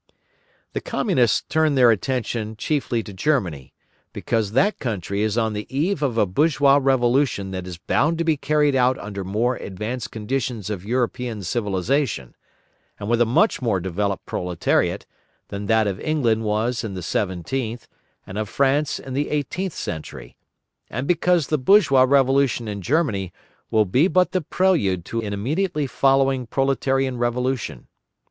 [0.73, 3.71] The Communists turn their attention chiefly to Germany,
[4.13, 8.23] because that country is on the eve of a bourgeois revolution that is bound to
[8.23, 12.33] be carried out under more advanced conditions of European civilisation,
[12.99, 15.05] and with a much more developed proletariat,
[15.49, 17.87] than that of England was in the seventeenth,
[18.25, 20.35] and of France in the eighteenth century,
[20.89, 23.31] and because the bourgeois revolution in Germany
[23.69, 27.87] will be but the prelude to an immediately following proletarian revolution.